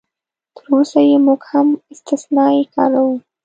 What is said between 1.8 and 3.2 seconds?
استثنایي کاروو.